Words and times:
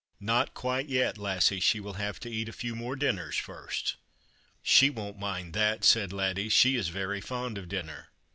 "Xot 0.23 0.55
quite 0.55 0.89
yet, 0.89 1.19
Lassie. 1.19 1.59
She 1.59 1.79
will 1.79 1.93
have 1.93 2.19
to 2.21 2.27
eat 2.31 2.49
a 2.49 2.53
few 2.53 2.73
more 2.75 2.95
dinners 2.95 3.37
first."" 3.37 3.97
She 4.63 4.89
won't 4.89 5.19
mind 5.19 5.53
that," 5.53 5.83
.said 5.85 6.11
Laddie; 6.11 6.49
"she 6.49 6.75
is 6.75 6.87
very 6.87 7.21
fond 7.21 7.55
of 7.59 7.69
dinner." 7.69 8.07